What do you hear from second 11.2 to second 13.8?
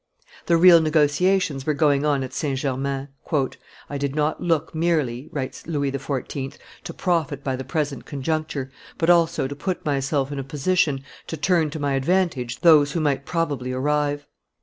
to turn to my advantage those which might probably